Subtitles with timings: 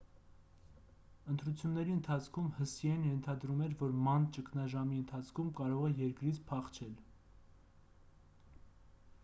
[1.33, 6.97] ընտրությունների ընթացքում հսիեն ընթադրում էր որ ման ճգնաժամի ընթացքում կարող է երկրից փախչել